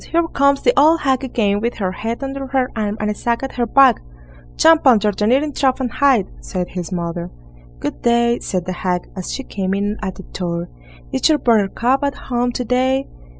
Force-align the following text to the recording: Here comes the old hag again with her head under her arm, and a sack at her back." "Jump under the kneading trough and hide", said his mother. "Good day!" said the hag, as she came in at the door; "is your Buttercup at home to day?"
Here 0.07 0.27
comes 0.29 0.63
the 0.63 0.73
old 0.79 1.01
hag 1.01 1.23
again 1.23 1.59
with 1.61 1.75
her 1.75 1.91
head 1.91 2.23
under 2.23 2.47
her 2.47 2.71
arm, 2.75 2.97
and 2.99 3.11
a 3.11 3.13
sack 3.13 3.43
at 3.43 3.51
her 3.51 3.67
back." 3.67 4.01
"Jump 4.57 4.87
under 4.87 5.11
the 5.11 5.27
kneading 5.27 5.53
trough 5.53 5.79
and 5.79 5.91
hide", 5.91 6.25
said 6.39 6.69
his 6.69 6.91
mother. 6.91 7.29
"Good 7.77 8.01
day!" 8.01 8.39
said 8.39 8.65
the 8.65 8.73
hag, 8.73 9.11
as 9.15 9.31
she 9.31 9.43
came 9.43 9.75
in 9.75 9.97
at 10.01 10.15
the 10.15 10.23
door; 10.23 10.69
"is 11.13 11.29
your 11.29 11.37
Buttercup 11.37 12.03
at 12.03 12.15
home 12.15 12.51
to 12.53 12.65
day?" 12.65 13.05